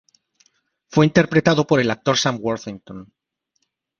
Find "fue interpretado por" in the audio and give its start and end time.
0.89-1.79